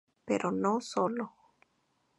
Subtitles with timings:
[0.25, 1.27] Pero No Solo.